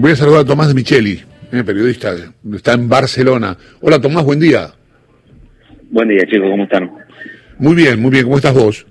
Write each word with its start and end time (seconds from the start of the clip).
Voy 0.00 0.12
a 0.12 0.16
saludar 0.16 0.40
a 0.40 0.44
Tomás 0.46 0.68
de 0.68 0.72
Micheli, 0.72 1.20
eh, 1.52 1.62
periodista, 1.62 2.14
está 2.54 2.72
en 2.72 2.88
Barcelona. 2.88 3.54
Hola 3.82 4.00
Tomás, 4.00 4.24
buen 4.24 4.40
día. 4.40 4.68
Buen 5.90 6.08
día 6.08 6.24
chicos, 6.24 6.48
¿cómo 6.50 6.64
están? 6.64 6.90
Muy 7.58 7.74
bien, 7.74 8.00
muy 8.00 8.10
bien, 8.10 8.24
¿cómo 8.24 8.36
estás 8.36 8.54
vos? 8.54 8.86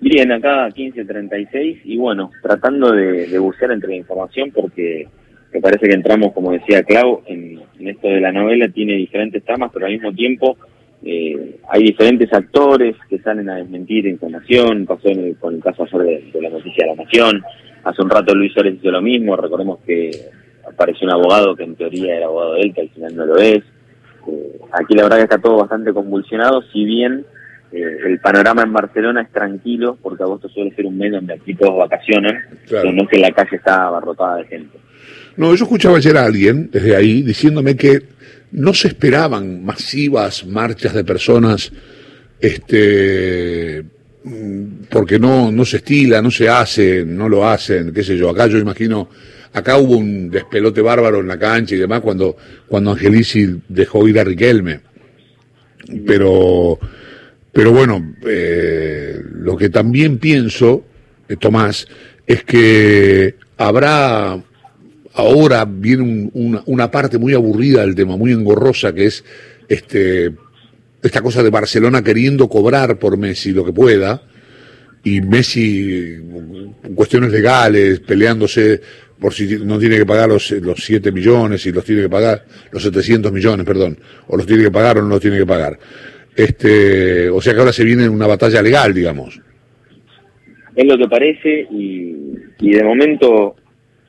Bien, 0.00 0.32
acá 0.32 0.66
15.36 0.70 1.82
y 1.84 1.98
bueno, 1.98 2.30
tratando 2.42 2.90
de, 2.92 3.26
de 3.26 3.38
bucear 3.38 3.70
entre 3.72 3.90
la 3.90 3.96
información 3.96 4.50
porque 4.50 5.08
me 5.52 5.60
parece 5.60 5.86
que 5.86 5.94
entramos, 5.94 6.32
como 6.32 6.52
decía 6.52 6.82
Clau, 6.84 7.20
en, 7.26 7.60
esto 7.78 8.08
de 8.08 8.22
la 8.22 8.32
novela, 8.32 8.68
tiene 8.68 8.94
diferentes 8.94 9.44
tramas, 9.44 9.72
pero 9.74 9.84
al 9.84 9.92
mismo 9.92 10.10
tiempo 10.14 10.56
eh, 11.04 11.58
hay 11.70 11.82
diferentes 11.82 12.32
actores 12.32 12.96
que 13.10 13.18
salen 13.18 13.50
a 13.50 13.56
desmentir 13.56 14.06
información, 14.06 14.86
pasó 14.86 15.10
con 15.38 15.56
el 15.56 15.62
caso 15.62 15.84
ayer 15.84 16.22
de, 16.32 16.40
la 16.40 16.48
noticia 16.48 16.86
de 16.86 16.96
la 16.96 17.04
Nación, 17.04 17.42
hace 17.84 18.02
un 18.02 18.10
rato 18.10 18.34
Luis 18.34 18.52
Suárez 18.52 18.74
hizo 18.74 18.90
lo 18.90 19.02
mismo, 19.02 19.36
recordemos 19.36 19.80
que 19.86 20.10
apareció 20.66 21.06
un 21.06 21.12
abogado 21.12 21.56
que 21.56 21.64
en 21.64 21.76
teoría 21.76 22.16
era 22.16 22.26
abogado 22.26 22.54
de 22.54 22.60
él, 22.62 22.74
que 22.74 22.82
al 22.82 22.90
final 22.90 23.16
no 23.16 23.26
lo 23.26 23.38
es. 23.38 23.62
Eh, 24.28 24.60
aquí 24.72 24.94
la 24.94 25.04
verdad 25.04 25.16
que 25.18 25.24
está 25.24 25.38
todo 25.38 25.58
bastante 25.58 25.92
convulsionado, 25.92 26.62
si 26.72 26.84
bien 26.84 27.24
eh, 27.72 27.98
el 28.06 28.20
panorama 28.20 28.62
en 28.62 28.72
Barcelona 28.72 29.22
es 29.22 29.30
tranquilo, 29.30 29.98
porque 30.00 30.22
agosto 30.22 30.48
suele 30.48 30.74
ser 30.74 30.86
un 30.86 30.98
mes 30.98 31.12
donde 31.12 31.34
aquí 31.34 31.54
todos 31.54 31.76
vacacionan, 31.78 32.38
pero 32.68 32.92
no 32.92 33.02
es 33.02 33.08
que 33.08 33.18
la 33.18 33.32
calle 33.32 33.56
está 33.56 33.86
abarrotada 33.86 34.36
de 34.36 34.44
gente. 34.44 34.78
No, 35.36 35.54
yo 35.54 35.64
escuchaba 35.64 35.96
ayer 35.96 36.16
a 36.16 36.24
alguien 36.24 36.70
desde 36.70 36.94
ahí 36.94 37.22
diciéndome 37.22 37.76
que 37.76 38.02
no 38.52 38.74
se 38.74 38.88
esperaban 38.88 39.64
masivas 39.64 40.46
marchas 40.46 40.92
de 40.92 41.04
personas, 41.04 41.72
este, 42.38 43.82
porque 44.88 45.18
no, 45.18 45.50
no 45.50 45.64
se 45.64 45.78
estila, 45.78 46.22
no 46.22 46.30
se 46.30 46.48
hace, 46.48 47.04
no 47.04 47.28
lo 47.28 47.46
hacen, 47.46 47.92
qué 47.92 48.02
sé 48.02 48.16
yo. 48.16 48.30
Acá 48.30 48.46
yo 48.46 48.58
imagino, 48.58 49.08
acá 49.52 49.76
hubo 49.78 49.96
un 49.96 50.30
despelote 50.30 50.80
bárbaro 50.80 51.20
en 51.20 51.28
la 51.28 51.38
cancha 51.38 51.74
y 51.74 51.78
demás 51.78 52.00
cuando, 52.00 52.36
cuando 52.68 52.92
Angelici 52.92 53.60
dejó 53.68 54.06
ir 54.06 54.18
a 54.18 54.24
Riquelme. 54.24 54.80
Pero, 56.06 56.78
pero 57.52 57.72
bueno, 57.72 58.14
eh, 58.26 59.20
lo 59.34 59.56
que 59.56 59.68
también 59.68 60.18
pienso, 60.18 60.84
eh, 61.28 61.36
Tomás, 61.36 61.88
es 62.26 62.44
que 62.44 63.34
habrá 63.56 64.40
ahora 65.14 65.64
viene 65.64 66.30
una, 66.32 66.90
parte 66.90 67.18
muy 67.18 67.34
aburrida 67.34 67.82
del 67.82 67.94
tema, 67.94 68.16
muy 68.16 68.32
engorrosa, 68.32 68.94
que 68.94 69.06
es 69.06 69.24
este, 69.68 70.32
esta 71.02 71.20
cosa 71.20 71.42
de 71.42 71.50
Barcelona 71.50 72.02
queriendo 72.02 72.48
cobrar 72.48 72.98
por 72.98 73.16
Messi 73.16 73.52
lo 73.52 73.64
que 73.64 73.72
pueda, 73.72 74.22
y 75.04 75.20
Messi, 75.20 76.16
cuestiones 76.94 77.32
legales, 77.32 78.00
peleándose 78.00 78.80
por 79.18 79.32
si 79.34 79.58
no 79.58 79.78
tiene 79.78 79.98
que 79.98 80.06
pagar 80.06 80.28
los, 80.28 80.50
los 80.52 80.82
7 80.84 81.10
millones, 81.12 81.66
y 81.66 81.72
los 81.72 81.84
tiene 81.84 82.02
que 82.02 82.08
pagar, 82.08 82.44
los 82.70 82.82
700 82.82 83.32
millones, 83.32 83.66
perdón, 83.66 83.98
o 84.28 84.36
los 84.36 84.46
tiene 84.46 84.64
que 84.64 84.70
pagar 84.70 84.98
o 84.98 85.02
no 85.02 85.08
los 85.08 85.20
tiene 85.20 85.38
que 85.38 85.46
pagar. 85.46 85.78
Este, 86.34 87.28
o 87.28 87.40
sea 87.40 87.52
que 87.52 87.60
ahora 87.60 87.72
se 87.72 87.84
viene 87.84 88.08
una 88.08 88.26
batalla 88.26 88.62
legal, 88.62 88.94
digamos. 88.94 89.40
Es 90.74 90.86
lo 90.86 90.96
que 90.96 91.08
parece 91.08 91.66
y, 91.70 92.16
y 92.60 92.70
de 92.70 92.82
momento 92.82 93.56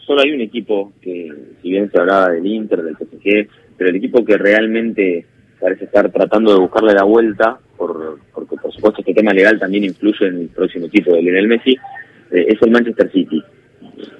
solo 0.05 0.21
hay 0.21 0.31
un 0.31 0.41
equipo 0.41 0.93
que, 1.01 1.31
si 1.61 1.71
bien 1.71 1.91
se 1.91 1.99
hablaba 1.99 2.29
del 2.29 2.45
Inter, 2.45 2.81
del 2.81 2.95
PSG, 2.95 3.47
pero 3.77 3.89
el 3.89 3.97
equipo 3.97 4.23
que 4.23 4.37
realmente 4.37 5.25
parece 5.63 5.85
estar 5.85 6.11
tratando 6.11 6.53
de 6.53 6.59
buscarle 6.59 6.93
la 6.93 7.05
vuelta, 7.05 7.57
por, 7.77 8.19
porque 8.33 8.57
por 8.57 8.73
supuesto 8.73 8.99
este 8.99 9.13
tema 9.13 9.31
legal 9.31 9.57
también 9.57 9.85
influye 9.85 10.27
en 10.27 10.41
el 10.41 10.49
próximo 10.49 10.87
equipo 10.87 11.13
de 11.13 11.21
Lionel 11.21 11.47
Messi, 11.47 11.71
eh, 12.31 12.45
es 12.49 12.61
el 12.61 12.71
Manchester 12.71 13.09
City. 13.11 13.41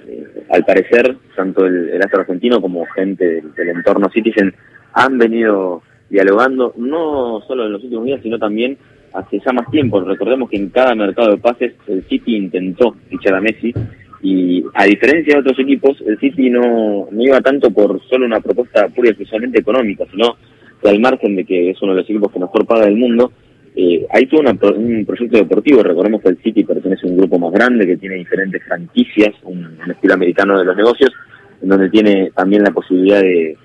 Eh, 0.08 0.24
al 0.48 0.64
parecer, 0.64 1.16
tanto 1.36 1.66
el, 1.66 2.00
astro 2.00 2.20
argentino 2.20 2.62
como 2.62 2.86
gente 2.86 3.42
del, 3.54 3.68
entorno 3.68 4.08
Citizen 4.08 4.54
han 4.94 5.18
venido 5.18 5.82
dialogando, 6.08 6.72
no 6.78 7.42
solo 7.46 7.66
en 7.66 7.72
los 7.72 7.84
últimos 7.84 8.06
días, 8.06 8.20
sino 8.22 8.38
también 8.38 8.78
hace 9.12 9.38
ya 9.44 9.52
más 9.52 9.70
tiempo. 9.70 10.00
Recordemos 10.00 10.48
que 10.48 10.56
en 10.56 10.70
cada 10.70 10.94
mercado 10.94 11.32
de 11.32 11.36
pases 11.36 11.74
el 11.88 12.04
City 12.08 12.36
intentó 12.36 12.96
fichar 13.10 13.34
a 13.34 13.42
Messi 13.42 13.74
y 14.22 14.64
a 14.72 14.84
diferencia 14.86 15.34
de 15.34 15.40
otros 15.40 15.58
equipos, 15.58 16.00
el 16.06 16.18
City 16.18 16.48
no, 16.48 17.06
no 17.10 17.22
iba 17.22 17.38
tanto 17.42 17.70
por 17.70 18.00
solo 18.08 18.24
una 18.24 18.40
propuesta 18.40 18.88
pura 18.88 19.08
y 19.08 19.10
exclusivamente 19.10 19.60
económica, 19.60 20.06
sino 20.10 20.36
al 20.88 21.00
margen 21.00 21.36
de 21.36 21.44
que 21.44 21.70
es 21.70 21.82
uno 21.82 21.92
de 21.92 22.00
los 22.00 22.10
equipos 22.10 22.32
que 22.32 22.38
mejor 22.38 22.66
paga 22.66 22.86
del 22.86 22.96
mundo, 22.96 23.32
eh, 23.76 24.06
hay 24.10 24.26
todo 24.26 24.40
un 24.40 25.04
proyecto 25.04 25.36
deportivo. 25.36 25.82
Recordemos 25.82 26.22
que 26.22 26.28
el 26.28 26.38
City 26.42 26.64
pertenece 26.64 27.06
a 27.06 27.10
un 27.10 27.16
grupo 27.16 27.38
más 27.38 27.52
grande 27.52 27.86
que 27.86 27.96
tiene 27.96 28.16
diferentes 28.16 28.62
franquicias, 28.62 29.34
un, 29.42 29.78
estilo 29.90 30.14
americano 30.14 30.58
de 30.58 30.64
los 30.64 30.76
negocios, 30.76 31.10
en 31.60 31.68
donde 31.68 31.90
tiene 31.90 32.30
también 32.34 32.62
la 32.62 32.70
posibilidad 32.70 33.20
de, 33.20 33.56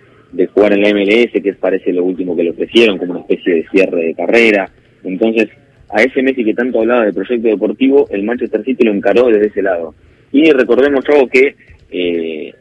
jugar 0.53 0.73
en 0.73 0.81
la 0.81 0.89
MLS, 0.89 1.31
que 1.31 1.53
parece 1.59 1.93
lo 1.93 2.03
último 2.03 2.35
que 2.35 2.43
le 2.43 2.51
ofrecieron, 2.51 2.97
como 2.97 3.11
una 3.11 3.21
especie 3.21 3.55
de 3.55 3.67
cierre 3.69 4.05
de 4.05 4.15
carrera. 4.15 4.69
Entonces, 5.03 5.49
a 5.89 6.01
ese 6.01 6.21
Messi 6.21 6.43
que 6.43 6.53
tanto 6.53 6.79
hablaba 6.79 7.05
de 7.05 7.13
proyecto 7.13 7.47
deportivo, 7.47 8.07
el 8.09 8.23
Manchester 8.23 8.63
City 8.63 8.85
lo 8.85 8.93
encaró 8.93 9.27
desde 9.27 9.47
ese 9.47 9.61
lado. 9.61 9.93
Y 10.31 10.51
recordemos, 10.51 11.03
algo 11.07 11.27
que 11.27 11.55
eh, 11.91 12.53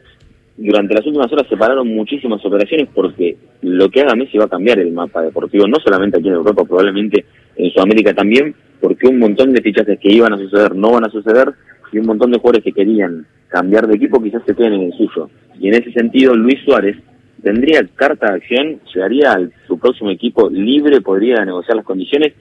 durante 0.61 0.93
las 0.93 1.05
últimas 1.05 1.31
horas 1.31 1.47
se 1.47 1.55
pararon 1.55 1.87
muchísimas 1.87 2.43
operaciones 2.45 2.89
porque 2.93 3.37
lo 3.61 3.89
que 3.89 4.01
haga 4.01 4.15
Messi 4.15 4.37
va 4.37 4.45
a 4.45 4.49
cambiar 4.49 4.79
el 4.79 4.91
mapa 4.91 5.21
deportivo, 5.21 5.65
no 5.67 5.77
solamente 5.81 6.19
aquí 6.19 6.27
en 6.27 6.33
Europa, 6.33 6.65
probablemente 6.65 7.25
en 7.55 7.71
Sudamérica 7.71 8.13
también, 8.13 8.53
porque 8.81 9.07
un 9.07 9.19
montón 9.19 9.53
de 9.53 9.61
fichajes 9.61 9.97
que 9.99 10.13
iban 10.13 10.33
a 10.33 10.37
suceder 10.37 10.75
no 10.75 10.91
van 10.91 11.05
a 11.05 11.09
suceder 11.09 11.53
y 11.93 11.99
un 11.99 12.07
montón 12.07 12.31
de 12.31 12.39
jugadores 12.39 12.63
que 12.63 12.73
querían 12.73 13.25
cambiar 13.47 13.87
de 13.87 13.95
equipo 13.95 14.21
quizás 14.21 14.43
se 14.45 14.53
queden 14.53 14.73
en 14.73 14.81
el 14.83 14.93
suyo. 14.93 15.29
Y 15.59 15.69
en 15.69 15.75
ese 15.75 15.91
sentido, 15.93 16.35
Luis 16.35 16.59
Suárez 16.65 16.97
tendría 17.41 17.87
carta 17.95 18.31
de 18.31 18.35
acción, 18.35 18.79
llegaría 18.93 19.31
a 19.31 19.49
su 19.65 19.79
próximo 19.79 20.09
equipo 20.09 20.49
libre, 20.49 20.99
podría 20.99 21.43
negociar 21.45 21.77
las 21.77 21.85
condiciones 21.85 22.33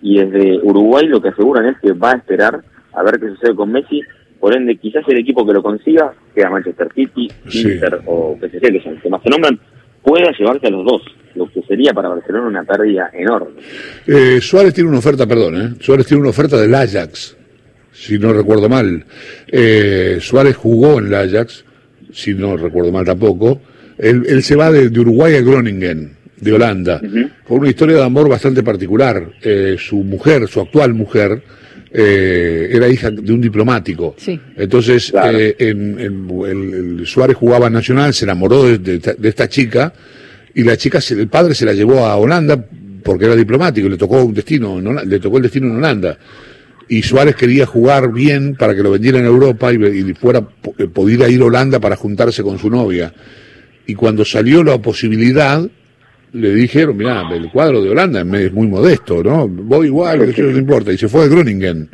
y 0.00 0.18
desde 0.18 0.60
Uruguay 0.62 1.06
lo 1.06 1.20
que 1.20 1.28
aseguran 1.28 1.66
es 1.66 1.78
que 1.80 1.92
va 1.92 2.12
a 2.12 2.16
esperar 2.16 2.62
a 2.92 3.02
ver 3.02 3.20
qué 3.20 3.28
sucede 3.28 3.54
con 3.54 3.70
Messi 3.70 4.00
por 4.40 4.56
ende, 4.56 4.76
quizás 4.76 5.04
el 5.08 5.18
equipo 5.18 5.46
que 5.46 5.52
lo 5.52 5.62
consiga, 5.62 6.12
sea 6.34 6.50
Manchester 6.50 6.88
City, 6.94 7.28
Inter 7.52 8.00
o 8.06 8.36
PSG, 8.38 8.60
que 8.60 8.80
son 8.82 8.94
los 8.94 9.02
que 9.02 9.08
más 9.08 9.22
se 9.22 9.30
nombran, 9.30 9.58
pueda 10.02 10.30
llevarse 10.38 10.66
a 10.68 10.70
los 10.70 10.84
dos, 10.84 11.02
lo 11.34 11.50
que 11.50 11.62
sería 11.62 11.92
para 11.92 12.08
Barcelona 12.08 12.46
una 12.46 12.64
pérdida 12.64 13.10
enorme. 13.12 13.60
Eh, 14.06 14.40
Suárez 14.40 14.74
tiene 14.74 14.90
una 14.90 14.98
oferta, 14.98 15.26
perdón, 15.26 15.60
¿eh? 15.60 15.74
Suárez 15.80 16.06
tiene 16.06 16.20
una 16.20 16.30
oferta 16.30 16.56
del 16.60 16.74
Ajax, 16.74 17.36
si 17.92 18.18
no 18.18 18.32
recuerdo 18.32 18.68
mal. 18.68 19.04
Eh, 19.48 20.18
Suárez 20.20 20.56
jugó 20.56 20.98
en 20.98 21.06
el 21.06 21.14
Ajax, 21.14 21.64
si 22.12 22.34
no 22.34 22.56
recuerdo 22.56 22.92
mal 22.92 23.04
tampoco. 23.04 23.60
Él, 23.98 24.42
se 24.42 24.56
va 24.56 24.70
de, 24.70 24.86
Uruguay 25.00 25.34
a 25.36 25.40
Groningen, 25.40 26.12
de 26.38 26.52
Holanda, 26.52 27.00
con 27.48 27.60
una 27.60 27.70
historia 27.70 27.96
de 27.96 28.04
amor 28.04 28.28
bastante 28.28 28.62
particular. 28.62 29.30
Eh, 29.42 29.76
su 29.78 29.96
mujer, 29.96 30.46
su 30.48 30.60
actual 30.60 30.92
mujer, 30.92 31.42
eh, 31.98 32.68
era 32.72 32.88
hija 32.88 33.10
de 33.10 33.32
un 33.32 33.40
diplomático. 33.40 34.14
Entonces, 34.54 35.10
eh, 35.32 35.56
en, 35.58 35.98
el, 35.98 37.06
Suárez 37.06 37.36
jugaba 37.36 37.70
Nacional, 37.70 38.12
se 38.12 38.26
enamoró 38.26 38.64
de, 38.76 39.00
esta 39.22 39.48
chica 39.48 39.94
y 40.54 40.62
la 40.62 40.76
chica, 40.76 40.98
el 41.08 41.28
padre 41.28 41.54
se 41.54 41.64
la 41.64 41.72
llevó 41.72 42.04
a 42.04 42.16
Holanda 42.16 42.62
porque 43.02 43.24
era 43.24 43.34
diplomático, 43.34 43.88
le 43.88 43.96
tocó 43.96 44.22
un 44.22 44.34
destino, 44.34 44.78
le 44.78 45.18
tocó 45.18 45.38
el 45.38 45.44
destino 45.44 45.68
en 45.68 45.76
Holanda. 45.76 46.18
Y 46.86 47.02
Suárez 47.02 47.34
quería 47.34 47.64
jugar 47.64 48.12
bien 48.12 48.56
para 48.56 48.74
que 48.74 48.82
lo 48.82 48.90
vendiera 48.90 49.18
en 49.18 49.24
Europa 49.24 49.72
y, 49.72 49.76
y 49.76 50.12
fuera, 50.12 50.46
eh, 50.76 50.88
pudiera 50.88 51.30
ir 51.30 51.40
a 51.40 51.46
Holanda 51.46 51.80
para 51.80 51.96
juntarse 51.96 52.42
con 52.42 52.58
su 52.58 52.68
novia. 52.68 53.10
Y 53.86 53.94
cuando 53.94 54.22
salió 54.26 54.62
la 54.62 54.76
posibilidad, 54.82 55.66
le 56.32 56.54
dijeron, 56.54 56.96
mira, 56.96 57.28
el 57.32 57.50
cuadro 57.50 57.82
de 57.82 57.90
Holanda 57.90 58.20
es 58.38 58.52
muy 58.52 58.66
modesto, 58.66 59.22
¿no? 59.22 59.48
Voy 59.48 59.86
igual, 59.86 60.22
eso 60.22 60.42
no 60.42 60.58
importa. 60.58 60.92
Y 60.92 60.98
se 60.98 61.08
fue 61.08 61.24
a 61.24 61.28
Groningen. 61.28 61.88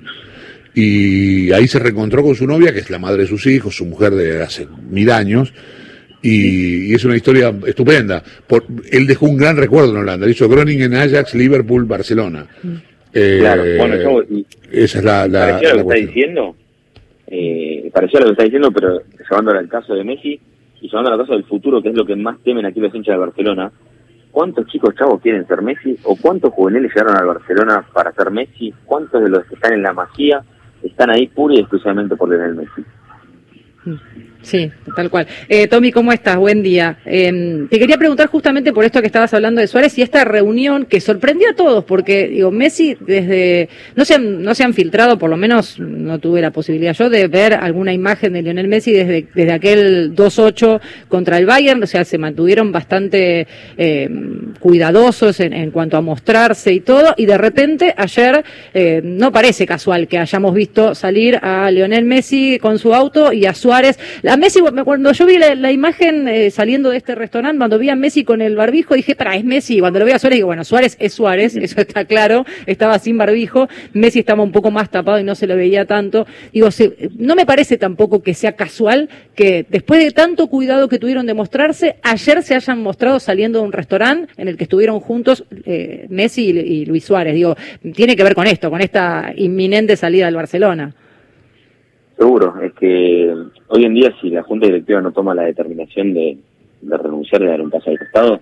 Y 0.75 1.53
ahí 1.53 1.69
se 1.69 1.79
reencontró 1.79 2.23
con 2.23 2.35
su 2.35 2.47
novia, 2.47 2.73
que 2.73 2.81
es 2.81 2.91
la 2.91 2.99
madre 2.99 3.23
de 3.23 3.29
sus 3.29 3.47
hijos, 3.47 3.77
su 3.77 3.85
mujer 3.85 4.13
de 4.13 4.43
hace 4.43 4.67
mil 4.91 5.11
años. 5.11 5.53
Y, 6.23 6.95
es 6.95 7.05
una 7.05 7.17
historia 7.17 7.55
estupenda. 7.67 8.23
Por, 8.47 8.65
él 8.91 9.07
dejó 9.07 9.27
un 9.27 9.37
gran 9.37 9.57
recuerdo 9.57 9.91
en 9.91 9.99
Holanda. 9.99 10.29
Hizo 10.29 10.49
Groningen, 10.49 10.95
Ajax, 10.95 11.35
Liverpool, 11.35 11.85
Barcelona. 11.85 12.47
Eh, 13.13 13.39
claro, 13.41 13.63
bueno, 13.77 14.23
esa 14.71 14.99
es 14.99 15.05
la, 15.05 15.29
la, 15.29 15.41
parecía 15.41 15.75
lo 15.75 15.87
que 15.87 15.95
está 15.95 16.07
diciendo, 16.07 16.57
eh, 17.27 17.91
parecía 17.93 18.21
lo 18.21 18.27
que 18.27 18.33
está 18.33 18.45
diciendo, 18.45 18.73
pero 18.73 19.03
llevándolo 19.29 19.59
al 19.59 19.69
caso 19.69 19.95
de 19.95 20.03
Messi 20.03 20.41
y 20.81 20.89
llevándolo 20.89 21.17
al 21.17 21.21
caso 21.21 21.35
del 21.35 21.45
futuro, 21.45 21.83
que 21.83 21.91
es 21.91 21.95
lo 21.95 22.07
que 22.07 22.17
más 22.17 22.39
temen 22.43 22.65
aquí 22.65 22.81
los 22.81 22.95
hinchas 22.95 23.15
de 23.15 23.19
Barcelona, 23.19 23.71
¿Cuántos 24.33 24.67
chicos 24.67 24.95
chavos 24.95 25.21
quieren 25.21 25.47
ser 25.47 25.61
Messi? 25.61 25.99
¿O 26.05 26.17
cuántos 26.17 26.53
juveniles 26.55 26.91
llegaron 26.95 27.17
al 27.19 27.27
Barcelona 27.27 27.85
para 27.93 28.13
ser 28.13 28.31
Messi? 28.31 28.73
¿Cuántos 28.87 29.23
de 29.23 29.29
los 29.29 29.45
que 29.45 29.55
están 29.55 29.75
en 29.75 29.83
la 29.83 29.93
Masía 29.93 30.43
están 30.83 31.11
ahí 31.11 31.29
pura 31.29 31.55
y 31.55 31.61
exclusivamente 31.61 32.17
por 32.17 32.31
Lionel 32.31 32.55
Messi? 32.55 32.85
Sí, 33.85 34.32
tal 34.95 35.11
cual. 35.11 35.27
Eh, 35.49 35.67
Tommy, 35.69 35.93
¿cómo 35.93 36.13
estás? 36.13 36.37
Buen 36.37 36.63
día. 36.63 36.99
Em, 37.05 37.69
te 37.69 37.79
quería 37.79 37.99
preguntar 37.99 38.27
justamente 38.29 38.73
por 38.73 38.85
esto 38.85 39.01
que 39.01 39.07
estabas 39.07 39.33
hablando 39.35 39.61
de 39.61 39.67
Suárez 39.67 39.97
y 39.99 40.03
esta 40.03 40.25
reunión 40.25 40.87
que 40.87 41.01
sorprendió 41.01 41.51
a 41.51 41.55
todos, 41.55 41.85
porque 41.85 42.29
digo, 42.29 42.51
Messi 42.51 42.97
desde 43.01 43.69
no 43.95 44.05
se 44.05 44.15
han, 44.15 44.43
no 44.43 44.55
se 44.55 44.65
han 44.65 44.75
filtrado, 44.75 45.19
por 45.19 45.31
lo 45.31 45.37
menos 45.37 45.79
no 45.79 46.19
tuve 46.19 46.41
la 46.41 46.51
posibilidad 46.51 46.95
yo 46.95 47.11
de 47.11 47.29
ver 47.29 47.55
alguna 47.55 47.93
imagen 47.93 48.33
de 48.33 48.43
Lionel 48.43 48.69
Messi 48.69 48.93
desde, 48.93 49.27
desde 49.35 49.53
aquel 49.53 50.15
2-8 50.15 50.81
contra 51.09 51.39
el 51.39 51.47
Bayern, 51.47 51.83
o 51.83 51.87
sea, 51.87 52.05
se 52.05 52.19
mantuvieron 52.19 52.73
bastante 52.73 53.47
em, 53.77 54.55
cuidadosos 54.59 55.41
en, 55.41 55.53
en, 55.53 55.71
cuanto 55.71 55.97
a 55.97 56.01
mostrarse 56.01 56.73
y 56.73 56.81
todo, 56.81 57.15
y 57.17 57.27
de 57.27 57.39
repente 57.39 57.95
ayer 57.97 58.45
eh, 58.75 59.01
no 59.05 59.33
parece 59.33 59.67
casual 59.67 60.09
que 60.09 60.19
hayamos 60.19 60.55
visto 60.55 60.95
salir 60.95 61.39
a 61.43 61.71
Lionel 61.71 62.05
Messi 62.05 62.59
con 62.61 62.79
su 62.79 62.95
auto 62.95 63.33
y 63.33 63.47
a 63.47 63.55
Suárez. 63.55 63.99
A 64.33 64.39
Messi, 64.39 64.61
cuando 64.61 65.13
yo 65.13 65.27
vi 65.27 65.37
la, 65.37 65.73
imagen 65.73 66.27
eh, 66.27 66.51
saliendo 66.51 66.89
de 66.89 66.97
este 66.97 67.15
restaurante, 67.15 67.59
cuando 67.59 67.79
vi 67.79 67.91
a 67.91 67.97
Messi 67.97 68.25
con 68.25 68.41
el 68.41 68.57
barbijo, 68.57 68.95
dije, 68.95 69.15
para, 69.15 69.37
es 69.37 69.45
Messi. 69.45 69.79
Cuando 69.79 69.99
lo 69.99 70.07
vi 70.07 70.13
a 70.13 70.19
Suárez, 70.19 70.39
digo, 70.39 70.47
bueno, 70.47 70.65
Suárez 70.65 70.97
es 71.01 71.13
Suárez, 71.13 71.55
eso 71.61 71.83
está 71.83 72.07
claro, 72.07 72.47
estaba 72.65 72.99
sin 72.99 73.19
barbijo, 73.19 73.69
Messi 73.93 74.21
estaba 74.21 74.43
un 74.43 74.51
poco 74.51 74.71
más 74.71 74.89
tapado 74.89 75.21
y 75.21 75.23
no 75.23 75.35
se 75.35 75.47
lo 75.47 75.55
veía 75.55 75.85
tanto. 75.85 76.27
Digo, 76.51 76.71
no 77.19 77.35
me 77.37 77.45
parece 77.45 77.77
tampoco 77.77 78.23
que 78.23 78.33
sea 78.33 78.53
casual 78.53 79.11
que 79.35 79.67
después 79.69 80.03
de 80.03 80.13
tanto 80.13 80.47
cuidado 80.47 80.89
que 80.89 80.99
tuvieron 80.99 81.27
de 81.27 81.35
mostrarse, 81.35 81.97
ayer 82.03 82.43
se 82.43 82.55
hayan 82.55 82.83
mostrado 82.83 83.21
saliendo 83.21 83.59
de 83.59 83.67
un 83.67 83.73
restaurante 83.73 84.33
en 84.39 84.49
el 84.49 84.57
que 84.57 84.65
estuvieron 84.65 85.01
juntos 85.01 85.45
eh, 85.67 86.07
Messi 86.09 86.53
y, 86.53 86.59
y 86.59 86.87
Luis 86.87 87.05
Suárez. 87.05 87.35
Digo, 87.35 87.55
tiene 87.95 88.17
que 88.17 88.25
ver 88.25 88.35
con 88.35 88.47
esto, 88.47 88.71
con 88.71 88.81
esta 88.81 89.31
inminente 89.37 89.95
salida 89.95 90.25
del 90.25 90.37
Barcelona. 90.37 90.95
Seguro, 92.23 92.55
es 92.63 92.73
que 92.75 93.35
hoy 93.67 93.85
en 93.85 93.95
día 93.95 94.15
si 94.21 94.31
la 94.31 94.45
Junta 94.45 94.67
Directiva 94.67 95.01
no 95.01 95.11
toma 95.11 95.35
la 95.35 95.43
determinación 95.43 96.15
de, 96.15 96.39
renunciar 96.83 97.43
y 97.43 97.47
dar 97.47 97.61
un 97.61 97.69
paso 97.69 97.91
al 97.91 97.99
costado, 97.99 98.41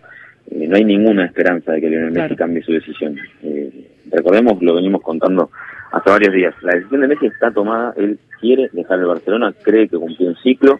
eh, 0.50 0.67
no 0.69 0.77
hay 0.77 0.85
ninguna 0.85 1.25
esperanza 1.25 1.73
de 1.73 1.81
que 1.81 1.88
Lionel 1.88 2.12
Messi 2.12 2.37
cambie 2.37 2.62
su 2.62 2.73
decisión. 2.73 3.17
Eh, 3.43 3.88
recordemos, 4.11 4.61
lo 4.61 4.75
venimos 4.75 5.00
contando 5.00 5.49
hace 5.93 6.11
varios 6.11 6.35
días, 6.35 6.55
la 6.61 6.75
decisión 6.75 7.00
de 7.00 7.09
Messi 7.09 7.25
está 7.25 7.53
tomada, 7.53 7.94
él 7.97 8.19
quiere 8.38 8.69
dejar 8.71 8.99
el 8.99 9.06
Barcelona, 9.06 9.55
cree 9.62 9.88
que 9.88 9.97
cumplió 9.97 10.29
un 10.29 10.37
ciclo, 10.37 10.79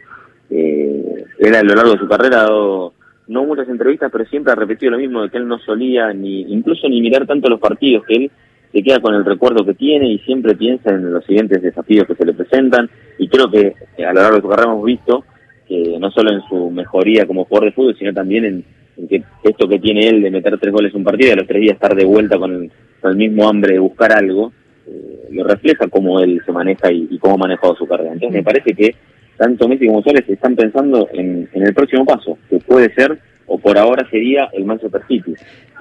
eh, 0.51 1.25
él 1.39 1.55
a 1.55 1.63
lo 1.63 1.75
largo 1.75 1.93
de 1.93 2.01
su 2.01 2.07
carrera 2.07 2.41
ha 2.41 2.45
dado 2.49 2.93
no 3.29 3.45
muchas 3.47 3.71
entrevistas, 3.71 4.13
pero 4.13 4.27
siempre 4.27 4.53
ha 4.53 4.57
repetido 4.57 4.93
lo 4.93 4.99
mismo 4.99 5.23
de 5.23 5.31
que 5.31 5.39
él 5.39 5.49
no 5.49 5.59
solía 5.61 6.13
ni 6.13 6.43
incluso 6.53 6.87
ni 6.87 7.01
mirar 7.01 7.27
tanto 7.27 7.49
los 7.49 7.61
partidos, 7.61 8.05
que 8.05 8.15
él 8.15 8.31
se 8.73 8.83
queda 8.83 9.01
con 9.01 9.15
el 9.15 9.25
recuerdo 9.25 9.65
que 9.65 9.75
tiene 9.75 10.11
y 10.11 10.19
siempre 10.21 10.55
piensa 10.55 10.91
en 10.91 11.13
los 11.13 11.25
siguientes 11.25 11.61
desafíos 11.63 12.07
que 12.07 12.15
se 12.15 12.25
le 12.25 12.35
presentan. 12.35 12.89
Y 13.19 13.29
creo 13.29 13.51
que 13.51 13.75
a 14.05 14.13
lo 14.13 14.21
largo 14.21 14.37
de 14.37 14.43
su 14.43 14.49
carrera 14.49 14.71
hemos 14.71 14.85
visto 14.85 15.25
que 15.67 15.99
no 15.99 16.11
solo 16.11 16.33
en 16.33 16.43
su 16.49 16.71
mejoría 16.71 17.27
como 17.27 17.45
jugador 17.45 17.69
de 17.71 17.75
fútbol, 17.75 17.97
sino 17.97 18.13
también 18.13 18.45
en, 18.45 18.65
que 19.09 19.23
esto 19.45 19.69
que 19.69 19.79
tiene 19.79 20.09
él 20.09 20.23
de 20.23 20.31
meter 20.31 20.59
tres 20.59 20.73
goles 20.73 20.93
en 20.93 20.99
un 20.99 21.05
partido 21.05 21.31
y 21.31 21.33
a 21.33 21.37
los 21.37 21.47
tres 21.47 21.63
días 21.63 21.75
estar 21.75 21.95
de 21.95 22.05
vuelta 22.05 22.39
con 22.39 22.71
el, 23.03 23.17
mismo 23.17 23.49
hambre 23.49 23.75
de 23.75 23.79
buscar 23.79 24.13
algo, 24.13 24.53
eh, 24.87 25.29
lo 25.31 25.45
refleja 25.45 25.87
cómo 25.89 26.21
él 26.21 26.43
se 26.45 26.53
maneja 26.53 26.93
y, 26.93 27.19
cómo 27.19 27.35
ha 27.35 27.39
manejado 27.39 27.77
su 27.77 27.87
carrera. 27.87 28.13
Entonces 28.13 28.37
me 28.37 28.43
parece 28.43 28.75
que 28.75 28.95
tanto 29.37 29.69
Messi 29.69 29.87
como 29.87 30.03
Suárez 30.03 30.29
están 30.29 30.55
pensando 30.55 31.09
en, 31.13 31.49
en 31.53 31.63
el 31.63 31.73
próximo 31.73 32.05
paso, 32.05 32.37
que 32.49 32.59
puede 32.59 32.93
ser 32.95 33.19
o 33.53 33.59
por 33.59 33.77
ahora 33.77 34.09
sería 34.09 34.49
el 34.53 34.65
Manchester 34.65 35.03
City. 35.09 35.35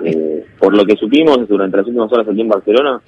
Eh, 0.04 0.44
por 0.58 0.76
lo 0.76 0.84
que 0.86 0.96
supimos 0.96 1.48
durante 1.48 1.78
las 1.78 1.86
últimas 1.86 2.12
horas 2.12 2.28
aquí 2.28 2.42
en 2.42 2.48
Barcelona, 2.50 3.00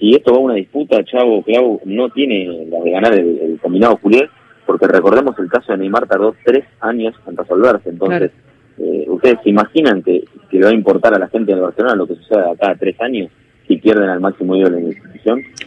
si 0.00 0.14
esto 0.14 0.32
va 0.32 0.38
a 0.38 0.40
una 0.40 0.54
disputa, 0.54 1.04
Chavo 1.04 1.42
Clau 1.44 1.80
no 1.84 2.08
tiene 2.10 2.66
la 2.68 2.80
de 2.80 2.90
ganar 2.90 3.14
el, 3.14 3.58
combinado 3.62 3.98
Julián, 4.02 4.28
porque 4.66 4.88
recordemos 4.88 5.38
el 5.38 5.48
caso 5.48 5.70
de 5.70 5.78
Neymar 5.78 6.08
tardó 6.08 6.34
tres 6.44 6.64
años 6.80 7.14
en 7.24 7.36
resolverse. 7.36 7.90
Entonces, 7.90 8.32
eh, 8.78 9.04
¿ustedes 9.06 9.38
se 9.44 9.50
imaginan 9.50 10.02
que, 10.02 10.24
que 10.50 10.58
le 10.58 10.64
va 10.64 10.70
a 10.70 10.74
importar 10.74 11.14
a 11.14 11.18
la 11.18 11.28
gente 11.28 11.54
de 11.54 11.60
Barcelona 11.60 11.94
lo 11.94 12.08
que 12.08 12.16
suceda 12.16 12.52
cada 12.58 12.74
tres 12.74 13.00
años? 13.00 13.30
si 13.70 13.76
pierden 13.76 14.08
al 14.08 14.18
máximo 14.18 14.56
ídolo 14.56 14.78
de 14.78 14.82
la 14.82 15.09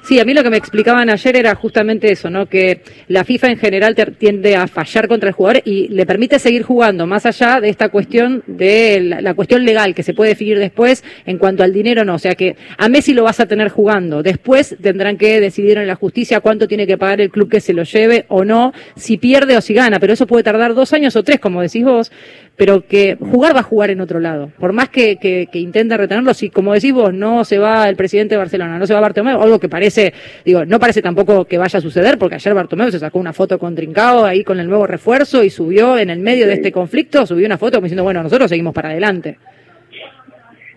Sí, 0.03 0.19
a 0.19 0.25
mí 0.25 0.33
lo 0.33 0.44
que 0.44 0.50
me 0.50 0.57
explicaban 0.57 1.09
ayer 1.09 1.38
era 1.38 1.55
justamente 1.55 2.11
eso, 2.11 2.29
¿no? 2.29 2.47
Que 2.47 2.81
la 3.07 3.23
FIFA 3.23 3.51
en 3.51 3.57
general 3.57 3.95
tiende 4.17 4.55
a 4.55 4.67
fallar 4.67 5.07
contra 5.07 5.29
el 5.29 5.35
jugador 5.35 5.61
y 5.63 5.88
le 5.88 6.05
permite 6.05 6.39
seguir 6.39 6.63
jugando, 6.63 7.07
más 7.07 7.25
allá 7.25 7.61
de 7.61 7.69
esta 7.69 7.89
cuestión 7.89 8.44
de 8.47 9.00
la, 9.21 9.33
cuestión 9.33 9.63
legal 9.63 9.95
que 9.95 10.03
se 10.03 10.13
puede 10.13 10.31
definir 10.31 10.59
después 10.59 11.03
en 11.25 11.38
cuanto 11.38 11.63
al 11.63 11.71
dinero, 11.71 12.03
no. 12.03 12.15
O 12.15 12.19
sea 12.19 12.35
que 12.35 12.57
a 12.77 12.89
Messi 12.89 13.13
lo 13.13 13.23
vas 13.23 13.39
a 13.39 13.45
tener 13.45 13.69
jugando. 13.69 14.23
Después 14.23 14.75
tendrán 14.81 15.17
que 15.17 15.39
decidir 15.39 15.77
en 15.77 15.88
la 15.88 15.95
justicia 15.95 16.41
cuánto 16.41 16.67
tiene 16.67 16.85
que 16.85 16.97
pagar 16.97 17.21
el 17.21 17.29
club 17.29 17.50
que 17.50 17.61
se 17.61 17.73
lo 17.73 17.83
lleve 17.83 18.25
o 18.27 18.44
no, 18.44 18.73
si 18.95 19.17
pierde 19.17 19.55
o 19.55 19.61
si 19.61 19.73
gana, 19.73 20.00
pero 20.00 20.13
eso 20.13 20.27
puede 20.27 20.44
tardar 20.44 20.73
dos 20.73 20.91
años 20.94 21.15
o 21.15 21.23
tres, 21.23 21.39
como 21.39 21.61
decís 21.61 21.83
vos 21.83 22.11
pero 22.55 22.85
que 22.85 23.17
jugar 23.19 23.55
va 23.55 23.61
a 23.61 23.63
jugar 23.63 23.89
en 23.89 24.01
otro 24.01 24.19
lado. 24.19 24.51
Por 24.59 24.73
más 24.73 24.89
que, 24.89 25.17
que, 25.17 25.47
que 25.51 25.59
intente 25.59 25.97
retenerlo, 25.97 26.33
si 26.33 26.50
como 26.50 26.73
decís 26.73 26.94
vos, 26.94 27.13
no 27.13 27.44
se 27.45 27.57
va 27.57 27.89
el 27.89 27.95
presidente 27.95 28.35
de 28.35 28.39
Barcelona, 28.39 28.77
no 28.77 28.85
se 28.85 28.94
va 28.94 29.00
Bartomeu, 29.00 29.41
algo 29.44 29.60
que 29.60 29.69
parece, 29.69 30.13
digo, 30.44 30.66
no 30.66 30.80
parece 30.80 31.01
tampoco 31.01 31.45
que 31.45 31.57
vaya 31.57 31.80
a 31.80 31.81
suceder, 31.81 32.18
porque 32.18 32.36
ayer 32.36 32.54
Bartomeu 32.54 32.92
se 32.92 33.00
sacó 33.00 33.19
una 33.19 33.34
foto 33.34 33.60
con 33.60 33.75
Trincao 33.75 34.25
ahí 34.25 34.44
con 34.44 34.60
el 34.60 34.68
nuevo 34.68 34.88
refuerzo 34.88 35.44
y 35.44 35.50
subió 35.50 35.98
en 35.98 36.10
el 36.10 36.19
medio 36.19 36.48
de 36.48 36.54
este 36.54 36.72
conflicto, 36.72 37.25
subió 37.25 37.45
una 37.45 37.57
foto 37.57 37.80
diciendo, 37.80 38.04
bueno, 38.04 38.24
nosotros 38.24 38.50
seguimos 38.50 38.74
para 38.74 38.90
adelante. 38.90 39.38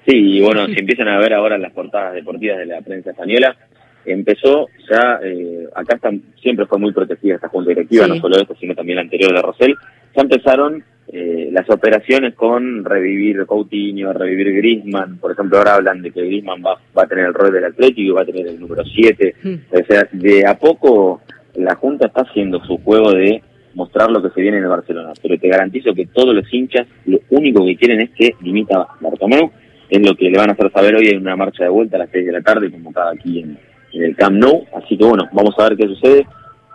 Sí, 0.07 0.37
y 0.37 0.41
bueno, 0.41 0.67
si 0.67 0.79
empiezan 0.79 1.09
a 1.09 1.19
ver 1.19 1.33
ahora 1.33 1.59
las 1.59 1.73
portadas 1.73 2.15
deportivas 2.15 2.59
de 2.59 2.67
la 2.67 2.81
prensa 2.81 3.11
española, 3.11 3.57
empezó 4.05 4.69
ya, 4.89 5.19
eh, 5.23 5.67
acá 5.75 5.97
están, 5.97 6.23
siempre 6.41 6.67
fue 6.67 6.79
muy 6.79 6.93
protegida 6.93 7.35
esta 7.35 7.49
junta 7.49 7.71
directiva, 7.71 8.07
no 8.07 8.17
solo 8.17 8.37
esto, 8.37 8.55
sino 8.61 8.75
también 8.75 8.97
la 8.97 9.03
anterior 9.03 9.33
de 9.33 9.43
Rosell, 9.43 9.75
ya 10.15 10.23
empezaron 10.23 10.85
eh, 11.13 11.51
las 11.53 11.69
operaciones 11.71 12.35
con 12.35 12.85
revivir 12.85 13.47
Coutinho, 13.47 14.13
revivir 14.13 14.53
Grisman, 14.57 15.19
por 15.19 15.33
ejemplo 15.33 15.59
ahora 15.59 15.75
hablan 15.75 16.03
de 16.03 16.11
que 16.11 16.23
Grisman 16.23 16.63
va, 16.65 16.79
va 16.97 17.03
a 17.05 17.07
tener 17.07 17.27
el 17.27 17.35
rol 17.35 17.53
del 17.53 17.65
Atlético 17.65 18.01
y 18.01 18.11
va 18.11 18.23
a 18.23 18.27
tener 18.27 18.47
el 18.47 18.59
número 18.59 18.85
7, 18.85 19.35
hmm. 19.43 19.55
o 19.73 19.85
sea, 19.87 20.09
de 20.13 20.47
a 20.47 20.59
poco 20.59 21.21
la 21.55 21.75
Junta 21.77 22.09
está 22.09 22.23
haciendo 22.23 22.63
su 22.65 22.79
juego 22.79 23.13
de 23.13 23.43
mostrar 23.75 24.11
lo 24.11 24.23
que 24.23 24.31
se 24.31 24.41
viene 24.41 24.57
en 24.57 24.65
el 24.65 24.71
Barcelona, 24.71 25.13
pero 25.23 25.39
te 25.39 25.49
garantizo 25.49 25.95
que 25.95 26.07
todos 26.07 26.35
los 26.35 26.53
hinchas 26.53 26.87
lo 27.05 27.21
único 27.31 27.65
que 27.65 27.77
quieren 27.77 28.01
es 28.01 28.11
que 28.11 28.35
limita 28.43 28.87
Bartomeu, 29.01 29.51
es 29.89 30.01
lo 30.01 30.17
que 30.17 30.31
le 30.31 30.39
van 30.39 30.51
a 30.51 30.55
hacer 30.55 30.73
saber 30.73 30.97
hoy 30.97 31.09
en 31.09 31.21
una 31.21 31.37
marcha 31.37 31.65
de 31.65 31.71
vuelta 31.71 31.97
a 31.97 32.01
las 32.01 32.11
6 32.11 32.27
de 32.27 32.33
la 32.33 32.43
tarde, 32.43 32.71
como 32.71 32.93
cada 32.93 33.13
aquí 33.13 33.41
en, 33.41 33.59
en 33.93 34.03
el 34.03 34.17
Camp 34.17 34.37
Nou, 34.37 34.65
así 34.75 34.97
que 34.97 35.05
bueno, 35.05 35.29
vamos 35.33 35.55
a 35.59 35.69
ver 35.69 35.77
qué 35.77 35.87
sucede. 35.87 36.27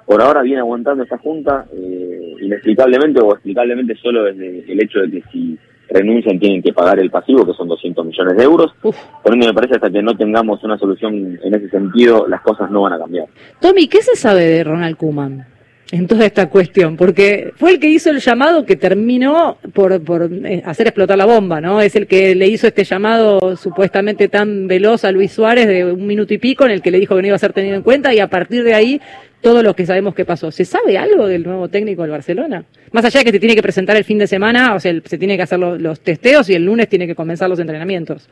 Por 0.05 0.21
ahora 0.21 0.41
viene 0.41 0.59
aguantando 0.59 1.03
esta 1.03 1.17
junta, 1.17 1.65
eh, 1.73 2.10
inexplicablemente 2.41 3.21
o 3.21 3.33
explicablemente 3.33 3.95
solo 3.95 4.23
desde 4.23 4.71
el 4.71 4.83
hecho 4.83 4.99
de 4.99 5.11
que 5.11 5.23
si 5.31 5.57
renuncian 5.89 6.39
tienen 6.39 6.61
que 6.61 6.73
pagar 6.73 6.99
el 6.99 7.09
pasivo, 7.09 7.45
que 7.45 7.53
son 7.53 7.67
200 7.67 8.05
millones 8.05 8.37
de 8.37 8.43
euros. 8.43 8.71
Por 8.81 9.33
ende, 9.33 9.47
me 9.47 9.53
parece 9.53 9.75
hasta 9.75 9.89
que 9.89 10.01
no 10.01 10.15
tengamos 10.15 10.63
una 10.63 10.77
solución 10.77 11.39
en 11.43 11.53
ese 11.53 11.69
sentido, 11.69 12.27
las 12.27 12.41
cosas 12.41 12.71
no 12.71 12.81
van 12.81 12.93
a 12.93 12.99
cambiar. 12.99 13.27
Tommy, 13.59 13.87
¿qué 13.87 14.01
se 14.01 14.15
sabe 14.15 14.45
de 14.45 14.63
Ronald 14.63 14.97
Kuman? 14.97 15.50
En 15.91 16.07
toda 16.07 16.25
esta 16.25 16.49
cuestión, 16.49 16.95
porque 16.95 17.51
fue 17.57 17.71
el 17.71 17.79
que 17.79 17.87
hizo 17.87 18.09
el 18.09 18.19
llamado 18.19 18.65
que 18.65 18.77
terminó 18.77 19.57
por, 19.73 20.01
por 20.03 20.29
eh, 20.45 20.63
hacer 20.65 20.87
explotar 20.87 21.17
la 21.17 21.25
bomba, 21.25 21.59
¿no? 21.59 21.81
Es 21.81 21.95
el 21.97 22.07
que 22.07 22.33
le 22.33 22.47
hizo 22.47 22.65
este 22.65 22.85
llamado 22.85 23.57
supuestamente 23.57 24.29
tan 24.29 24.67
veloz 24.67 25.03
a 25.03 25.11
Luis 25.11 25.33
Suárez 25.33 25.67
de 25.67 25.85
un 25.85 26.07
minuto 26.07 26.33
y 26.33 26.37
pico 26.37 26.65
en 26.65 26.71
el 26.71 26.81
que 26.81 26.91
le 26.91 26.99
dijo 26.99 27.15
que 27.15 27.21
no 27.21 27.27
iba 27.27 27.35
a 27.35 27.39
ser 27.39 27.51
tenido 27.51 27.75
en 27.75 27.81
cuenta 27.81 28.13
y 28.13 28.19
a 28.19 28.27
partir 28.27 28.63
de 28.63 28.73
ahí 28.73 29.01
todo 29.41 29.63
lo 29.63 29.75
que 29.75 29.85
sabemos 29.85 30.15
que 30.15 30.23
pasó. 30.23 30.51
¿Se 30.51 30.63
sabe 30.63 30.97
algo 30.97 31.27
del 31.27 31.43
nuevo 31.43 31.67
técnico 31.67 32.03
del 32.03 32.11
Barcelona? 32.11 32.63
Más 32.91 33.03
allá 33.03 33.19
de 33.19 33.25
que 33.25 33.31
se 33.31 33.39
tiene 33.39 33.55
que 33.55 33.61
presentar 33.61 33.97
el 33.97 34.03
fin 34.03 34.17
de 34.17 34.27
semana, 34.27 34.75
o 34.75 34.79
sea, 34.79 34.93
se 35.03 35.17
tiene 35.17 35.35
que 35.35 35.43
hacer 35.43 35.59
los, 35.59 35.99
testeos 36.01 36.49
y 36.49 36.53
el 36.53 36.65
lunes 36.65 36.87
tiene 36.87 37.07
que 37.07 37.15
comenzar 37.15 37.49
los 37.49 37.59
entrenamientos. 37.59 38.29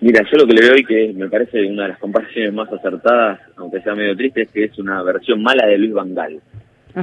Mira, 0.00 0.24
yo 0.30 0.38
lo 0.38 0.46
que 0.46 0.54
le 0.54 0.62
veo 0.62 0.72
hoy 0.72 0.84
que 0.84 1.12
me 1.14 1.28
parece 1.28 1.64
una 1.66 1.84
de 1.84 1.88
las 1.90 1.98
comparaciones 1.98 2.52
más 2.52 2.72
acertadas, 2.72 3.38
aunque 3.56 3.80
sea 3.82 3.94
medio 3.94 4.16
triste, 4.16 4.42
es 4.42 4.50
que 4.50 4.64
es 4.64 4.78
una 4.78 5.02
versión 5.02 5.42
mala 5.42 5.66
de 5.66 5.78
Luis 5.78 5.92
Vangal. 5.92 6.40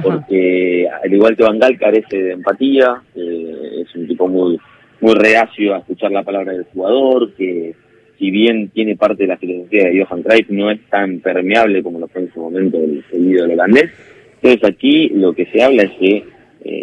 Porque 0.02 0.88
al 1.02 1.12
igual 1.12 1.36
que 1.36 1.42
Vangal 1.42 1.78
carece 1.78 2.22
de 2.22 2.32
empatía, 2.32 3.02
eh, 3.14 3.82
es 3.82 3.94
un 3.94 4.06
tipo 4.06 4.28
muy 4.28 4.58
muy 5.00 5.14
reacio 5.14 5.74
a 5.74 5.78
escuchar 5.78 6.10
la 6.10 6.24
palabra 6.24 6.52
del 6.52 6.64
jugador, 6.64 7.32
que 7.34 7.74
si 8.18 8.30
bien 8.30 8.68
tiene 8.70 8.96
parte 8.96 9.22
de 9.22 9.28
la 9.28 9.36
filosofía 9.36 9.84
de 9.84 10.04
Johan 10.04 10.22
Cruyff, 10.22 10.50
no 10.50 10.70
es 10.70 10.80
tan 10.90 11.20
permeable 11.20 11.82
como 11.82 12.00
lo 12.00 12.08
fue 12.08 12.22
en 12.22 12.32
su 12.32 12.40
momento 12.40 12.78
el, 12.78 13.04
el 13.12 13.50
holandés. 13.52 13.92
Entonces 14.42 14.68
aquí 14.68 15.08
lo 15.10 15.32
que 15.32 15.46
se 15.46 15.62
habla 15.62 15.84
es 15.84 15.92
que 15.92 16.24
eh, 16.64 16.82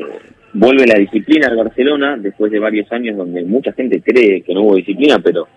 vuelve 0.54 0.88
la 0.88 0.98
disciplina 0.98 1.48
al 1.48 1.58
Barcelona 1.58 2.18
después 2.18 2.52
de 2.52 2.60
varios 2.60 2.90
años 2.92 3.18
donde 3.18 3.44
mucha 3.44 3.74
gente 3.74 4.02
cree 4.02 4.42
que 4.42 4.54
no 4.54 4.62
hubo 4.62 4.76
disciplina, 4.76 5.20
pero 5.20 5.48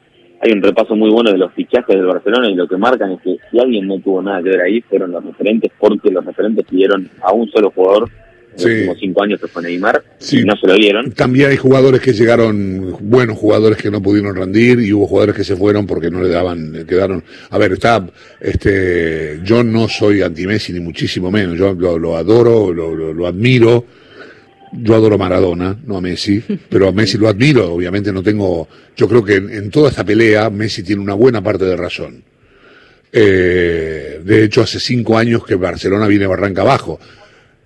hay 0.41 0.53
un 0.53 0.63
repaso 0.63 0.95
muy 0.97 1.11
bueno 1.11 1.31
de 1.33 1.39
los 1.39 1.53
fichajes 1.53 1.97
del 1.97 2.07
Barcelona 2.07 2.49
y 2.49 2.55
lo 2.55 2.69
que 2.69 2.77
marcan 2.77 3.13
es 3.13 3.21
que 3.23 3.37
si 3.51 3.59
alguien 3.59 3.87
no 3.89 3.99
tuvo 4.01 4.23
nada 4.23 4.43
que 4.43 4.51
ver 4.51 4.61
ahí 4.63 4.81
fueron 4.83 5.11
los 5.13 5.25
referentes 5.25 5.71
porque 5.79 6.11
los 6.11 6.25
referentes 6.25 6.65
pidieron 6.69 7.09
a 7.23 7.33
un 7.33 7.49
solo 7.51 7.71
jugador 7.71 8.09
los 8.55 8.65
últimos 8.65 8.99
cinco 8.99 9.23
años 9.23 9.41
que 9.41 9.47
fue 9.47 9.63
Neymar, 9.63 10.03
Sí. 10.19 10.41
y 10.41 10.45
no 10.45 10.57
se 10.57 10.67
lo 10.67 10.75
dieron. 10.75 11.13
También 11.13 11.51
hay 11.51 11.57
jugadores 11.57 12.01
que 12.01 12.13
llegaron, 12.13 12.97
buenos 13.03 13.39
jugadores 13.39 13.79
que 13.79 13.89
no 13.89 14.03
pudieron 14.03 14.35
rendir 14.35 14.81
y 14.81 14.93
hubo 14.93 15.07
jugadores 15.07 15.37
que 15.37 15.45
se 15.45 15.55
fueron 15.55 15.87
porque 15.87 16.11
no 16.11 16.21
le 16.21 16.29
daban, 16.29 16.85
quedaron. 16.89 17.23
A 17.51 17.59
ver, 17.59 17.73
está, 17.75 18.05
este, 18.41 19.39
yo 19.45 19.63
no 19.63 19.87
soy 19.89 20.23
anti-Messi 20.23 20.73
ni 20.73 20.81
muchísimo 20.81 21.31
menos, 21.31 21.57
yo 21.57 21.73
lo, 21.75 21.99
lo 21.99 22.17
adoro, 22.17 22.73
lo, 22.73 22.95
lo- 22.95 23.13
lo 23.15 23.27
admiro. 23.29 23.85
Yo 24.73 24.95
adoro 24.95 25.15
a 25.15 25.19
Maradona, 25.19 25.79
no 25.87 25.97
a 25.97 26.01
Messi, 26.01 26.43
pero 26.69 26.89
a 26.89 26.93
Messi 26.93 27.19
lo 27.19 27.29
admiro, 27.29 27.73
obviamente 27.73 28.13
no 28.13 28.23
tengo, 28.23 28.69
yo 28.97 29.09
creo 29.09 29.25
que 29.25 29.37
en, 29.37 29.51
en 29.51 29.71
toda 29.71 29.91
esta 29.91 30.05
pelea 30.05 30.51
Messi 30.51 30.83
tiene 30.83 31.03
una 31.03 31.15
buena 31.15 31.43
parte 31.43 31.65
de 31.65 31.77
razón. 31.77 32.23
Eh, 33.13 34.21
de 34.23 34.45
hecho, 34.45 34.63
hace 34.63 34.81
cinco 34.81 35.17
años 35.17 35.45
que 35.45 35.55
Barcelona 35.55 36.07
viene 36.07 36.27
barranca 36.27 36.63
abajo. 36.63 36.99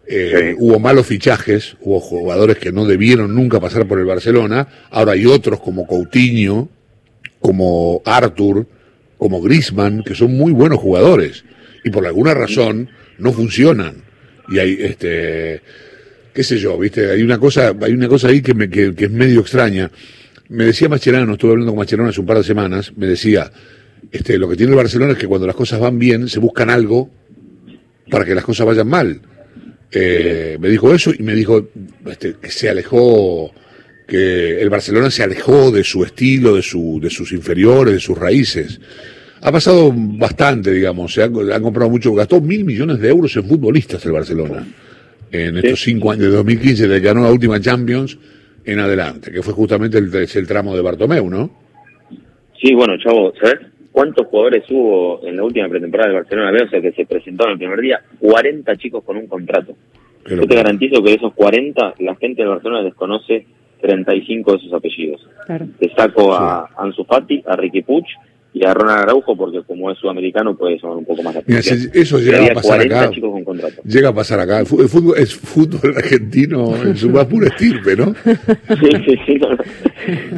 Eh, 0.06 0.52
Sí. 0.52 0.56
Hubo 0.58 0.78
malos 0.78 1.06
fichajes, 1.06 1.76
hubo 1.80 2.00
jugadores 2.00 2.58
que 2.58 2.72
no 2.72 2.84
debieron 2.84 3.34
nunca 3.34 3.60
pasar 3.60 3.86
por 3.86 3.98
el 3.98 4.04
Barcelona. 4.04 4.68
Ahora 4.90 5.12
hay 5.12 5.26
otros 5.26 5.60
como 5.60 5.86
Coutinho, 5.86 6.68
como 7.40 8.02
Arthur, 8.04 8.66
como 9.16 9.40
Grisman, 9.40 10.02
que 10.02 10.14
son 10.14 10.36
muy 10.36 10.52
buenos 10.52 10.78
jugadores 10.78 11.44
y 11.84 11.90
por 11.90 12.06
alguna 12.06 12.34
razón 12.34 12.88
no 13.18 13.32
funcionan. 13.32 14.02
Y 14.48 14.58
hay, 14.58 14.76
este, 14.80 15.62
qué 16.32 16.42
sé 16.42 16.58
yo, 16.58 16.78
viste, 16.78 17.10
hay 17.10 17.22
una 17.22 17.38
cosa, 17.38 17.74
hay 17.80 17.92
una 17.92 18.08
cosa 18.08 18.28
ahí 18.28 18.40
que, 18.40 18.54
me, 18.54 18.68
que, 18.68 18.94
es 18.96 19.10
medio 19.10 19.40
extraña. 19.40 19.90
Me 20.48 20.64
decía 20.64 20.88
Mascherano, 20.88 21.32
estuve 21.32 21.52
hablando 21.52 21.72
con 21.72 21.78
Mascherano 21.78 22.10
hace 22.10 22.20
un 22.20 22.26
par 22.26 22.38
de 22.38 22.44
semanas, 22.44 22.92
me 22.96 23.06
decía, 23.06 23.50
este, 24.10 24.38
lo 24.38 24.48
que 24.48 24.56
tiene 24.56 24.72
el 24.72 24.76
Barcelona 24.76 25.12
es 25.12 25.18
que 25.18 25.26
cuando 25.26 25.46
las 25.46 25.56
cosas 25.56 25.80
van 25.80 25.98
bien, 25.98 26.28
se 26.28 26.38
buscan 26.38 26.70
algo 26.70 27.10
para 28.10 28.24
que 28.24 28.34
las 28.34 28.44
cosas 28.44 28.66
vayan 28.66 28.88
mal. 28.88 29.20
Eh, 29.90 30.56
me 30.58 30.68
dijo 30.70 30.94
eso 30.94 31.12
y 31.16 31.22
me 31.22 31.34
dijo 31.34 31.68
este, 32.06 32.34
que 32.40 32.50
se 32.50 32.68
alejó, 32.68 33.52
que 34.06 34.60
el 34.60 34.70
Barcelona 34.70 35.10
se 35.10 35.22
alejó 35.22 35.70
de 35.70 35.84
su 35.84 36.02
estilo, 36.04 36.56
de, 36.56 36.62
su, 36.62 36.98
de 37.00 37.10
sus 37.10 37.32
inferiores, 37.32 37.94
de 37.94 38.00
sus 38.00 38.18
raíces. 38.18 38.80
Ha 39.42 39.52
pasado 39.52 39.92
bastante, 39.94 40.70
digamos, 40.70 41.12
se 41.12 41.22
han, 41.22 41.34
han 41.52 41.62
comprado 41.62 41.90
mucho, 41.90 42.14
gastó 42.14 42.40
mil 42.40 42.64
millones 42.64 43.00
de 43.00 43.08
euros 43.08 43.36
en 43.36 43.44
futbolistas 43.44 44.04
el 44.06 44.12
Barcelona 44.12 44.66
en 45.32 45.56
estos 45.56 45.80
cinco 45.80 46.10
años, 46.10 46.26
de 46.26 46.36
2015, 46.36 46.88
desde 46.88 47.00
que 47.00 47.06
ganó 47.06 47.22
la 47.22 47.32
última 47.32 47.58
Champions 47.58 48.18
en 48.64 48.78
adelante, 48.78 49.32
que 49.32 49.42
fue 49.42 49.54
justamente 49.54 49.98
el, 49.98 50.14
es 50.14 50.36
el 50.36 50.46
tramo 50.46 50.76
de 50.76 50.82
Bartomeu, 50.82 51.28
¿no? 51.28 51.50
Sí, 52.60 52.74
bueno, 52.74 52.96
Chavo, 52.98 53.32
¿sabes 53.40 53.66
cuántos 53.90 54.26
jugadores 54.26 54.64
hubo 54.70 55.26
en 55.26 55.36
la 55.36 55.42
última 55.42 55.68
pretemporada 55.68 56.10
del 56.10 56.20
Barcelona 56.20 56.52
B? 56.52 56.62
O 56.64 56.68
sea, 56.68 56.80
que 56.80 56.92
se 56.92 57.06
presentaron 57.06 57.54
el 57.54 57.58
primer 57.58 57.80
día, 57.80 58.00
40 58.20 58.76
chicos 58.76 59.02
con 59.04 59.16
un 59.16 59.26
contrato. 59.26 59.74
Qué 60.24 60.36
Yo 60.36 60.46
te 60.46 60.54
garantizo 60.54 61.02
que 61.02 61.10
de 61.10 61.16
esos 61.16 61.34
40, 61.34 61.94
la 61.98 62.14
gente 62.16 62.42
del 62.42 62.50
Barcelona 62.50 62.84
desconoce 62.84 63.46
35 63.80 64.52
de 64.52 64.58
sus 64.60 64.72
apellidos. 64.72 65.28
Claro. 65.46 65.66
Te 65.78 65.92
saco 65.94 66.32
a 66.32 66.70
Ansu 66.76 67.04
Fati, 67.04 67.42
a 67.44 67.56
Ricky 67.56 67.82
Puch 67.82 68.06
y 68.54 68.66
a 68.66 68.74
Ronald 68.74 69.00
Araujo, 69.04 69.34
porque 69.34 69.62
como 69.62 69.90
es 69.90 69.98
sudamericano 69.98 70.54
puede 70.54 70.78
sonar 70.78 70.98
un 70.98 71.04
poco 71.06 71.22
más 71.22 71.34
Mira, 71.46 71.60
eso 71.60 72.18
llegaba 72.18 72.46
a 72.46 72.54
pasar 72.54 72.76
40 72.88 73.00
acá. 73.00 73.20
con. 73.44 73.60
Llega 73.84 74.08
a 74.10 74.14
pasar 74.14 74.40
acá. 74.40 74.60
El 74.60 74.66
fútbol, 74.66 75.14
es 75.16 75.34
fútbol 75.34 75.94
argentino 75.96 76.76
en 76.76 76.96
su 76.96 77.08
más 77.08 77.24
pura 77.26 77.48
estirpe, 77.48 77.96
¿no? 77.96 78.14
Sí, 78.14 78.90
sí, 79.06 79.18
sí, 79.26 79.34
no, 79.36 79.48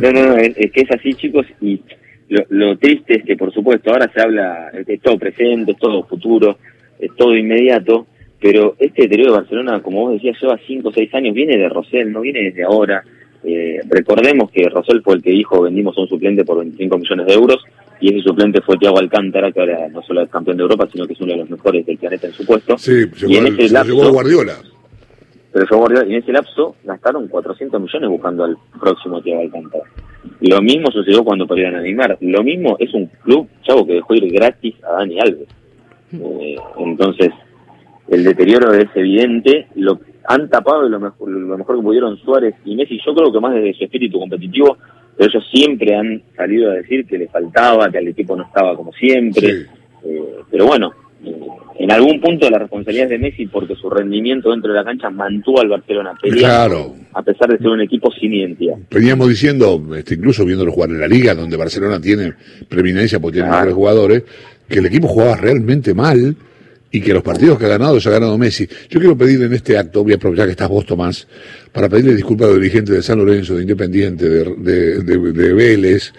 no, 0.00 0.12
no, 0.12 0.26
no, 0.28 0.36
es, 0.36 0.56
es 0.56 0.70
que 0.70 0.82
es 0.82 0.90
así, 0.92 1.14
chicos, 1.14 1.46
y 1.60 1.80
lo, 2.28 2.44
lo 2.50 2.78
triste 2.78 3.18
es 3.18 3.24
que, 3.24 3.36
por 3.36 3.52
supuesto, 3.52 3.90
ahora 3.90 4.10
se 4.14 4.20
habla, 4.20 4.70
es 4.86 5.00
todo 5.00 5.18
presente, 5.18 5.72
es 5.72 5.78
todo 5.78 6.04
futuro, 6.04 6.58
es 7.00 7.10
todo 7.16 7.36
inmediato, 7.36 8.06
pero 8.40 8.76
este 8.78 9.02
deterioro 9.02 9.32
de 9.32 9.38
Barcelona, 9.40 9.82
como 9.82 10.02
vos 10.02 10.12
decías, 10.12 10.40
lleva 10.40 10.58
5 10.64 10.88
o 10.88 10.92
6 10.92 11.14
años, 11.14 11.34
viene 11.34 11.56
de 11.56 11.68
Rosell, 11.68 12.12
no 12.12 12.20
viene 12.20 12.42
desde 12.44 12.62
ahora. 12.62 13.02
Eh, 13.42 13.80
recordemos 13.88 14.50
que 14.50 14.68
Rosell 14.68 15.02
fue 15.02 15.16
el 15.16 15.22
que 15.22 15.30
dijo 15.30 15.60
vendimos 15.60 15.98
a 15.98 16.00
un 16.00 16.08
suplente 16.08 16.44
por 16.46 16.58
25 16.60 16.96
millones 16.96 17.26
de 17.26 17.34
euros 17.34 17.62
y 18.06 18.08
ese 18.14 18.22
suplente 18.28 18.60
fue 18.62 18.76
Thiago 18.76 18.98
Alcántara, 18.98 19.50
que 19.52 19.60
ahora 19.60 19.88
no 19.88 20.02
solo 20.02 20.22
es 20.22 20.30
campeón 20.30 20.56
de 20.56 20.62
Europa, 20.64 20.88
sino 20.92 21.06
que 21.06 21.12
es 21.14 21.20
uno 21.20 21.32
de 21.32 21.38
los 21.38 21.50
mejores 21.50 21.86
del 21.86 21.96
planeta 21.98 22.26
en 22.26 22.32
su 22.34 22.44
puesto. 22.44 22.76
Sí, 22.78 22.92
y 22.92 23.26
llegó, 23.26 23.46
en 23.46 23.58
ese 23.60 23.72
lapso, 23.72 24.12
Guardiola. 24.12 24.54
pero 25.52 25.66
Guardiola- 25.78 26.06
y 26.06 26.14
en 26.14 26.22
ese 26.22 26.32
lapso 26.32 26.74
gastaron 26.84 27.28
400 27.28 27.80
millones 27.80 28.10
buscando 28.10 28.44
al 28.44 28.56
próximo 28.80 29.22
Thiago 29.22 29.42
Alcántara. 29.42 29.84
Lo 30.40 30.60
mismo 30.62 30.90
sucedió 30.90 31.22
cuando 31.24 31.46
perdieron 31.46 31.76
a 31.76 31.80
Neymar. 31.80 32.18
Lo 32.20 32.42
mismo 32.42 32.76
es 32.78 32.92
un 32.94 33.06
club, 33.22 33.48
chavo, 33.62 33.86
que 33.86 33.94
dejó 33.94 34.14
ir 34.14 34.30
gratis 34.32 34.74
a 34.84 34.92
Dani 34.98 35.20
Alves. 35.20 35.48
Eh, 36.12 36.56
entonces, 36.78 37.30
el 38.08 38.24
deterioro 38.24 38.72
es 38.74 38.88
evidente. 38.94 39.66
Lo 39.76 39.98
han 40.26 40.48
tapado 40.48 40.88
lo 40.88 40.98
mejor, 41.00 41.30
lo 41.30 41.58
mejor 41.58 41.76
que 41.76 41.82
pudieron 41.82 42.16
Suárez 42.18 42.54
y 42.64 42.74
Messi. 42.76 42.98
Yo 43.04 43.14
creo 43.14 43.32
que 43.32 43.40
más 43.40 43.54
desde 43.54 43.74
su 43.74 43.84
espíritu 43.84 44.18
competitivo, 44.18 44.76
pero 45.16 45.30
ellos 45.30 45.44
siempre 45.52 45.94
han 45.94 46.22
salido 46.36 46.70
a 46.70 46.74
decir 46.74 47.06
que 47.06 47.18
le 47.18 47.28
faltaba, 47.28 47.90
que 47.90 47.98
el 47.98 48.08
equipo 48.08 48.36
no 48.36 48.44
estaba 48.44 48.76
como 48.76 48.92
siempre. 48.92 49.48
Sí. 49.48 49.66
Eh, 50.06 50.22
pero 50.50 50.66
bueno, 50.66 50.92
eh, 51.24 51.32
en 51.78 51.90
algún 51.92 52.20
punto 52.20 52.48
la 52.50 52.58
responsabilidad 52.58 53.04
es 53.06 53.10
de 53.10 53.18
Messi 53.18 53.46
porque 53.46 53.74
su 53.74 53.88
rendimiento 53.90 54.50
dentro 54.50 54.70
de 54.72 54.78
la 54.78 54.84
cancha 54.84 55.10
mantuvo 55.10 55.60
al 55.60 55.68
Barcelona 55.68 56.12
peleando, 56.20 56.46
Claro. 56.46 56.94
a 57.14 57.22
pesar 57.22 57.48
de 57.50 57.58
ser 57.58 57.68
un 57.68 57.80
equipo 57.80 58.10
sin 58.12 58.34
identidad. 58.34 58.76
Veníamos 58.90 59.28
diciendo, 59.28 59.80
este, 59.96 60.14
incluso 60.14 60.44
viéndolo 60.44 60.72
jugar 60.72 60.90
en 60.90 61.00
la 61.00 61.08
liga, 61.08 61.34
donde 61.34 61.56
Barcelona 61.56 62.00
tiene 62.00 62.32
preeminencia 62.68 63.18
porque 63.20 63.34
tiene 63.36 63.48
Claro. 63.48 63.64
mejores 63.66 63.74
jugadores, 63.74 64.22
que 64.68 64.78
el 64.78 64.86
equipo 64.86 65.08
jugaba 65.08 65.36
realmente 65.36 65.94
mal 65.94 66.36
y 66.96 67.00
que 67.00 67.12
los 67.12 67.22
partidos 67.22 67.58
que 67.58 67.64
ha 67.66 67.68
ganado 67.68 67.94
los 67.94 68.06
ha 68.06 68.10
ganado 68.10 68.38
Messi. 68.38 68.68
Yo 68.88 69.00
quiero 69.00 69.16
pedir 69.18 69.42
en 69.42 69.52
este 69.52 69.76
acto, 69.76 70.04
voy 70.04 70.12
a 70.12 70.16
aprovechar 70.16 70.46
que 70.46 70.52
estás 70.52 70.68
vos, 70.68 70.86
Tomás, 70.86 71.26
para 71.72 71.88
pedirle 71.88 72.14
disculpas 72.14 72.46
a 72.46 72.50
los 72.52 72.60
dirigentes 72.60 72.94
de 72.94 73.02
San 73.02 73.18
Lorenzo, 73.18 73.56
de 73.56 73.62
Independiente, 73.62 74.28
de, 74.28 74.44
de, 74.58 75.02
de- 75.02 75.32
de 75.32 75.52
Vélez, 75.52 76.12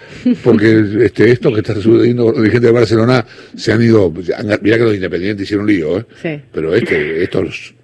porque 0.43 0.83
este, 1.05 1.31
esto 1.31 1.53
que 1.53 1.59
está 1.61 1.75
sucediendo 1.75 2.25
los 2.25 2.37
dirigentes 2.37 2.69
de 2.69 2.71
Barcelona 2.71 3.25
se 3.55 3.71
han 3.71 3.81
ido, 3.81 4.11
mirá 4.11 4.77
que 4.77 4.83
los 4.83 4.95
Independientes 4.95 5.43
hicieron 5.45 5.65
lío, 5.67 5.99
¿eh? 5.99 6.05
Sí. 6.21 6.41
pero 6.51 6.75
este, 6.75 7.23
estos 7.23 7.74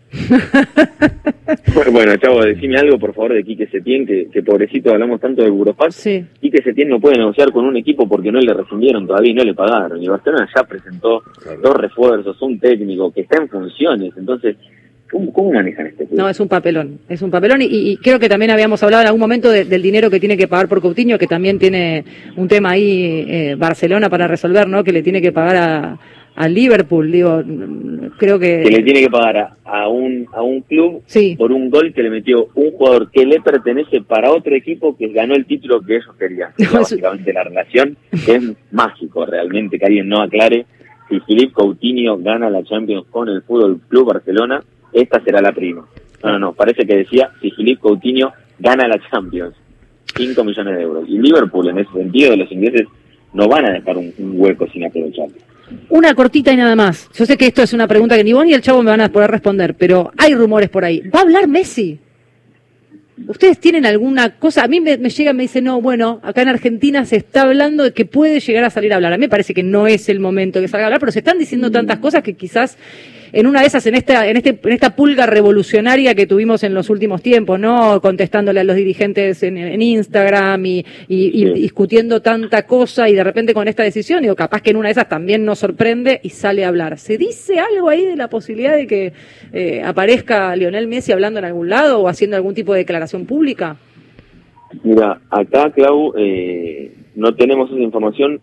Bueno, 1.92 2.16
Chavo, 2.18 2.44
decime 2.44 2.78
algo, 2.78 2.98
por 3.00 3.14
favor, 3.14 3.34
de 3.34 3.44
Quique 3.44 3.68
Setién, 3.68 4.06
que, 4.06 4.28
que 4.32 4.44
pobrecito 4.44 4.92
hablamos 4.92 5.20
tanto 5.20 5.42
del 5.42 5.52
Burofax. 5.52 5.96
Sí. 5.96 6.26
Quique 6.40 6.62
Setién 6.64 6.90
no 6.90 7.00
puede 7.00 7.18
negociar 7.18 7.52
con 7.52 7.66
un 7.66 7.78
equipo 7.78 8.08
porque 8.08 8.32
no 8.32 8.40
le 8.40 8.54
rescindieron 8.54 9.08
todavía 9.08 9.32
y 9.32 9.36
no 9.36 9.44
le 9.44 9.54
pagaron. 9.54 10.02
Y 10.02 10.08
Barcelona 10.08 10.48
ya 10.56 10.64
presentó 10.64 11.22
Claro. 11.42 11.60
dos 11.62 11.76
refuerzos, 11.78 12.42
un 12.42 12.60
técnico 12.60 13.12
que 13.12 13.22
está 13.22 13.38
en 13.42 13.50
funciones. 13.50 14.12
Entonces, 14.18 14.56
¿cómo, 15.12 15.32
cómo 15.34 15.52
manejan 15.54 15.88
este 15.88 16.06
club? 16.06 16.18
No, 16.20 16.30
es 16.30 16.40
un 16.40 16.48
papelón, 16.48 17.00
es 17.10 17.22
un 17.22 17.32
papelón 17.32 17.62
y, 17.62 17.66
y 17.66 17.98
creo 17.98 18.20
que 18.20 18.30
también 18.30 18.52
habíamos 18.52 18.82
hablado 18.84 19.02
en 19.02 19.08
algún 19.08 19.22
momento 19.22 19.50
de- 19.50 19.66
del 19.66 19.82
dinero 19.82 20.10
que 20.10 20.20
tiene 20.20 20.38
que 20.38 20.48
pagar 20.48 20.68
por 20.68 20.82
Coutinho, 20.82 21.18
que 21.18 21.28
también 21.28 21.58
tiene 21.60 22.04
un 22.36 22.48
tema 22.48 22.72
ahí 22.72 23.26
eh, 23.28 23.56
Barcelona 23.58 24.10
para 24.10 24.28
resolver, 24.28 24.68
¿no? 24.68 24.84
Que 24.84 24.94
le 24.94 25.04
tiene 25.04 25.22
que 25.22 25.32
pagar 25.32 25.56
a, 25.58 26.00
a 26.36 26.48
Liverpool, 26.48 27.12
digo, 27.12 27.44
creo 28.18 28.40
que... 28.40 28.62
que 28.64 28.72
le 28.72 28.84
tiene 28.84 29.02
que 29.02 29.10
pagar 29.10 29.38
a, 29.38 29.58
a 29.66 29.88
un 29.90 30.28
a 30.34 30.42
un 30.42 30.62
club 30.62 31.02
Sí. 31.06 31.36
por 31.38 31.52
un 31.52 31.70
gol 31.70 31.94
que 31.94 32.04
le 32.04 32.10
metió 32.10 32.48
un 32.56 32.72
jugador 32.72 33.12
que 33.12 33.26
le 33.26 33.42
pertenece 33.42 34.02
para 34.02 34.32
otro 34.32 34.56
equipo 34.56 34.96
que 34.98 35.10
ganó 35.10 35.36
el 35.36 35.46
título 35.46 35.82
que 35.82 35.98
ellos 35.98 36.16
querían. 36.18 36.52
No, 36.58 36.80
básicamente 36.80 37.34
la 37.34 37.44
relación 37.44 37.98
es 38.14 38.54
mágico 38.72 39.26
realmente 39.26 39.78
que 39.78 39.86
alguien 39.86 40.08
no 40.08 40.22
aclare 40.22 40.66
si 41.10 41.20
Philippe 41.20 41.52
Coutinho 41.54 42.18
gana 42.20 42.50
la 42.50 42.64
Champions 42.64 43.06
con 43.10 43.28
el 43.28 43.42
Fútbol 43.42 43.82
Club 43.90 44.14
Barcelona, 44.14 44.64
esta 44.94 45.22
será 45.22 45.42
la 45.42 45.52
prima. 45.52 45.86
No, 46.24 46.32
no, 46.32 46.40
no, 46.40 46.54
parece 46.54 46.86
que 46.86 46.96
decía 46.96 47.30
si 47.42 47.52
Philippe 47.52 47.82
Coutinho 47.82 48.32
gana 48.60 48.88
la 48.88 48.98
Champions, 49.10 49.54
5 50.16 50.44
millones 50.46 50.78
de 50.78 50.84
euros. 50.84 51.04
Y 51.10 51.18
Liverpool 51.20 51.68
en 51.68 51.80
ese 51.80 51.92
sentido, 51.92 52.36
los 52.38 52.50
ingleses 52.52 52.88
no 53.34 53.48
van 53.50 53.66
a 53.66 53.72
dejar 53.74 53.98
un, 53.98 54.14
un 54.20 54.34
hueco 54.40 54.66
sin 54.72 54.86
aprovechar. 54.86 55.28
Una 55.90 56.14
cortita 56.16 56.52
y 56.52 56.58
nada 56.58 56.76
más. 56.76 57.10
Yo 57.14 57.26
sé 57.26 57.38
que 57.38 57.48
esto 57.48 57.62
es 57.62 57.74
una 57.74 57.88
pregunta 57.88 58.16
que 58.16 58.24
ni 58.24 58.34
vos 58.34 58.46
ni 58.46 58.54
el 58.54 58.62
chavo 58.62 58.82
me 58.82 58.92
van 58.92 59.02
a 59.02 59.12
poder 59.12 59.30
responder, 59.30 59.76
pero 59.76 60.12
hay 60.18 60.34
rumores 60.36 60.70
por 60.70 60.86
ahí. 60.86 61.02
¿Va 61.14 61.20
a 61.20 61.22
hablar 61.24 61.48
Messi? 61.48 62.00
¿Ustedes 63.28 63.60
tienen 63.60 63.86
alguna 63.86 64.38
cosa? 64.38 64.64
A 64.64 64.68
mí 64.68 64.80
me, 64.80 64.98
llega 64.98 65.32
y 65.32 65.34
me 65.34 65.44
dicen, 65.44 65.66
no, 65.66 65.82
bueno, 65.82 66.20
acá 66.24 66.42
en 66.42 66.50
Argentina 66.50 67.06
se 67.06 67.18
está 67.18 67.44
hablando 67.44 67.84
de 67.84 67.94
que 67.94 68.06
puede 68.06 68.40
llegar 68.40 68.64
a 68.64 68.70
salir 68.70 68.94
a 68.94 68.96
hablar. 68.96 69.14
A 69.14 69.18
mí 69.18 69.22
me 69.22 69.30
parece 69.30 69.54
que 69.54 69.64
no 69.64 69.88
es 69.88 70.10
el 70.10 70.20
momento 70.20 70.60
que 70.60 70.68
salga 70.68 70.86
a 70.86 70.88
hablar, 70.88 71.00
pero 71.00 71.12
se 71.12 71.20
están 71.20 71.38
diciendo 71.38 71.72
tantas 71.72 72.00
cosas 72.00 72.24
que 72.24 72.34
quizás 72.34 72.78
en 73.34 73.48
una 73.48 73.62
de 73.62 73.68
esas, 73.68 73.86
en 73.88 73.96
esta, 73.96 74.28
en 74.28 74.38
este, 74.38 74.60
en 74.64 74.72
esta 74.74 74.96
pulga 74.96 75.26
revolucionaria 75.26 76.16
que 76.16 76.28
tuvimos 76.28 76.64
en 76.64 76.74
los 76.74 76.90
últimos 76.90 77.22
tiempos, 77.22 77.60
¿no? 77.60 78.02
Contestándole 78.02 78.60
a 78.60 78.64
los 78.64 78.76
dirigentes 78.76 79.42
en, 79.44 79.58
en 79.58 79.82
Instagram 79.82 80.66
y, 80.66 80.86
y- 81.08 81.54
discutiendo 81.54 82.22
tanta 82.22 82.66
cosa 82.66 83.08
y 83.10 83.14
de 83.16 83.24
repente 83.24 83.54
con 83.54 83.68
esta 83.68 83.84
decisión, 83.84 84.22
digo, 84.22 84.36
capaz 84.36 84.62
que 84.62 84.72
en 84.72 84.78
una 84.78 84.88
de 84.90 84.94
esas 84.94 85.10
también 85.10 85.46
nos 85.46 85.60
sorprende 85.60 86.20
y 86.24 86.30
sale 86.30 86.66
a 86.66 86.68
hablar. 86.68 86.98
¿Se 86.98 87.18
dice 87.18 87.60
algo 87.60 87.90
ahí 87.90 88.06
de 88.06 88.16
la 88.16 88.30
posibilidad 88.30 88.76
de 88.76 88.88
que 88.88 89.14
eh, 89.54 89.82
aparezca 89.84 90.56
Lionel 90.56 90.88
Messi 90.88 91.12
hablando 91.12 91.40
en 91.40 91.46
algún 91.46 91.70
lado 91.70 92.00
o 92.02 92.08
haciendo 92.08 92.36
algún 92.36 92.54
tipo 92.54 92.74
de 92.74 92.80
declaración 92.80 93.26
pública? 93.26 93.78
Mira, 94.84 95.20
acá, 95.30 95.72
Clau, 95.72 96.14
eh, 96.18 96.94
no 97.16 97.36
tenemos 97.36 97.70
esa 97.70 97.80
información. 97.80 98.40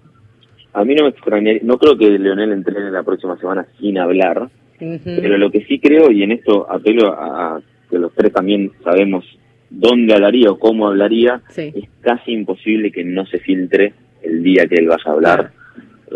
A 0.74 0.84
mí 0.84 0.94
no 0.94 1.04
me 1.04 1.10
extrañaría, 1.10 1.60
no 1.64 1.78
creo 1.78 1.96
que 1.96 2.06
Leonel 2.18 2.52
entrene 2.52 2.90
la 2.90 3.02
próxima 3.02 3.38
semana 3.38 3.66
sin 3.80 3.98
hablar, 3.98 4.48
Pero 4.78 5.38
lo 5.38 5.50
que 5.50 5.64
sí 5.64 5.78
creo, 5.78 6.10
y 6.10 6.22
en 6.22 6.32
esto 6.32 6.70
apelo 6.70 7.08
a, 7.08 7.60
que 7.90 7.98
los 7.98 8.12
tres 8.14 8.32
también 8.32 8.70
sabemos 8.84 9.24
dónde 9.70 10.14
hablaría 10.14 10.50
o 10.50 10.58
cómo 10.58 10.86
hablaría, 10.88 11.42
Sí. 11.50 11.72
es 11.74 11.84
casi 12.00 12.32
imposible 12.32 12.90
que 12.90 13.04
no 13.04 13.26
se 13.26 13.38
filtre 13.38 13.92
el 14.22 14.42
día 14.42 14.66
que 14.66 14.76
él 14.76 14.88
vaya 14.88 15.02
a 15.06 15.12
hablar, 15.12 15.50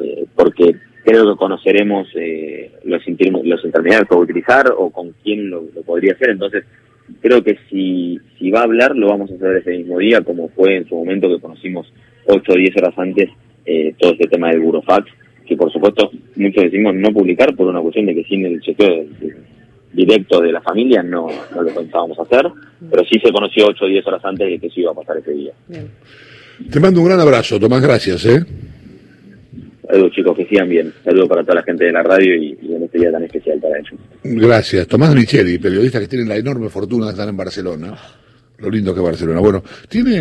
eh, 0.03 0.25
porque 0.35 0.75
creo 1.05 1.31
que 1.33 1.39
conoceremos 1.39 2.09
eh, 2.15 2.71
los, 2.85 3.03
los 3.07 3.65
intermediarios 3.65 4.09
que 4.09 4.15
va 4.15 4.21
a 4.21 4.25
utilizar 4.25 4.73
o 4.77 4.91
con 4.91 5.13
quién 5.23 5.51
lo, 5.51 5.65
lo 5.75 5.83
podría 5.83 6.13
hacer, 6.13 6.31
entonces 6.31 6.65
creo 7.21 7.43
que 7.43 7.59
si, 7.69 8.19
si 8.39 8.51
va 8.51 8.61
a 8.61 8.65
hablar 8.65 8.97
lo 8.97 9.09
vamos 9.09 9.31
a 9.31 9.35
hacer 9.35 9.57
ese 9.57 9.77
mismo 9.77 9.99
día, 9.99 10.21
como 10.23 10.49
fue 10.51 10.77
en 10.77 10.89
su 10.89 10.95
momento 10.95 11.29
que 11.29 11.41
conocimos 11.41 11.93
8 12.27 12.53
o 12.53 12.57
10 12.57 12.77
horas 12.77 12.95
antes 12.97 13.29
eh, 13.67 13.95
todo 13.99 14.13
este 14.13 14.29
tema 14.29 14.51
del 14.51 14.61
burofax, 14.61 15.11
que 15.47 15.57
por 15.57 15.73
supuesto 15.73 16.11
muchos 16.43 16.65
decimos 16.65 16.95
no 16.95 17.13
publicar 17.13 17.55
por 17.55 17.69
una 17.69 17.81
cuestión 17.81 18.07
de 18.07 18.15
que 18.15 18.25
sin 18.25 18.45
el 18.47 18.61
chequeo 18.61 19.05
directo 19.93 20.41
de 20.41 20.53
la 20.53 20.61
familia 20.61 21.03
no, 21.03 21.27
no 21.55 21.63
lo 21.63 21.75
pensábamos 21.75 22.19
hacer, 22.19 22.51
pero 22.91 23.05
sí 23.05 23.19
se 23.23 23.31
conoció 23.31 23.67
8 23.69 23.85
o 23.85 23.89
10 23.89 24.07
horas 24.07 24.25
antes 24.25 24.49
de 24.49 24.59
que 24.59 24.67
eso 24.67 24.81
iba 24.81 24.93
a 24.93 24.95
pasar 24.95 25.19
ese 25.19 25.33
día. 25.33 25.53
Bien. 25.69 25.89
Te 26.71 26.81
mando 26.81 27.01
un 27.01 27.07
gran 27.07 27.21
abrazo, 27.21 27.59
Tomás, 27.59 27.83
gracias, 27.83 28.25
¿eh? 28.27 28.45
Saludos 29.87 30.13
chicos, 30.13 30.37
que 30.37 30.47
sigan 30.47 30.69
bien. 30.69 30.93
Saludos 31.05 31.29
para 31.29 31.43
toda 31.43 31.57
la 31.57 31.63
gente 31.63 31.85
de 31.85 31.93
la 31.93 32.03
radio 32.03 32.35
y, 32.37 32.57
y 32.63 32.75
en 32.75 32.85
este 32.85 32.99
día 32.99 33.13
tan 33.13 33.25
especial 33.25 33.59
para 33.61 33.79
ellos. 33.79 34.01
Gracias. 34.23 34.87
Tomás 34.87 35.15
Micheli, 35.15 35.59
periodista 35.59 36.01
que 36.01 36.09
tiene 36.09 36.25
la 36.25 36.37
enorme 36.37 36.71
fortuna 36.71 37.07
de 37.07 37.13
estar 37.13 37.29
en 37.29 37.37
Barcelona. 37.37 37.95
Lo 38.59 38.71
lindo 38.71 38.95
que 38.95 39.01
es 39.01 39.05
Barcelona. 39.05 39.41
Bueno, 39.41 39.63
tiene 39.89 40.19